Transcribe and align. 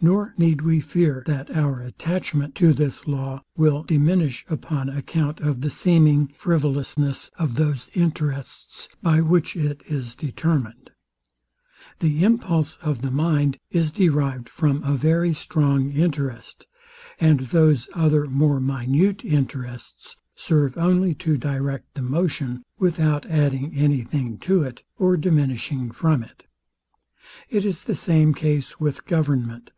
Nor 0.00 0.34
need 0.36 0.60
we 0.60 0.80
fear, 0.80 1.22
that 1.24 1.56
our 1.56 1.80
attachment 1.80 2.54
to 2.56 2.74
this 2.74 3.06
law 3.06 3.40
will 3.56 3.82
diminish 3.84 4.44
upon 4.50 4.90
account 4.90 5.40
of 5.40 5.62
the 5.62 5.70
seeming 5.70 6.28
frivolousness 6.36 7.30
of 7.38 7.54
those 7.54 7.90
interests, 7.94 8.90
by 9.02 9.22
which 9.22 9.56
it 9.56 9.82
is 9.86 10.14
determined. 10.14 10.90
The 12.00 12.22
impulse 12.22 12.76
of 12.82 13.00
the 13.00 13.10
mind 13.10 13.56
is 13.70 13.92
derived 13.92 14.50
from 14.50 14.82
a 14.84 14.92
very 14.94 15.32
strong 15.32 15.90
interest; 15.92 16.66
and 17.18 17.40
those 17.40 17.88
other 17.94 18.26
more 18.26 18.60
minute 18.60 19.24
interests 19.24 20.16
serve 20.34 20.76
only 20.76 21.14
to 21.14 21.38
direct 21.38 21.94
the 21.94 22.02
motion, 22.02 22.62
without 22.78 23.24
adding 23.24 23.74
any 23.74 24.02
thing 24.02 24.36
to 24.40 24.64
it, 24.64 24.82
or 24.98 25.16
diminishing 25.16 25.90
from 25.90 26.22
it. 26.22 26.44
It 27.48 27.64
is 27.64 27.84
the 27.84 27.94
same 27.94 28.34
case 28.34 28.78
with 28.78 29.06
government. 29.06 29.70